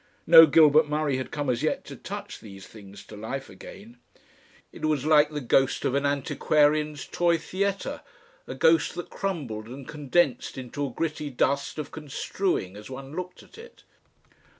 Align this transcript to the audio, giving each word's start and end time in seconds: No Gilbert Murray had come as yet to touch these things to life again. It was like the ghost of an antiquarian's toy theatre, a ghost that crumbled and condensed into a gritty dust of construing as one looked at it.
No 0.25 0.47
Gilbert 0.47 0.89
Murray 0.89 1.17
had 1.17 1.29
come 1.29 1.47
as 1.47 1.61
yet 1.61 1.85
to 1.85 1.95
touch 1.95 2.39
these 2.39 2.65
things 2.65 3.05
to 3.05 3.15
life 3.15 3.51
again. 3.51 3.97
It 4.71 4.83
was 4.85 5.05
like 5.05 5.29
the 5.29 5.39
ghost 5.41 5.85
of 5.85 5.93
an 5.93 6.07
antiquarian's 6.07 7.05
toy 7.05 7.37
theatre, 7.37 8.01
a 8.47 8.55
ghost 8.55 8.95
that 8.95 9.11
crumbled 9.11 9.67
and 9.67 9.87
condensed 9.87 10.57
into 10.57 10.87
a 10.87 10.89
gritty 10.89 11.29
dust 11.29 11.77
of 11.77 11.91
construing 11.91 12.75
as 12.75 12.89
one 12.89 13.15
looked 13.15 13.43
at 13.43 13.59
it. 13.59 13.83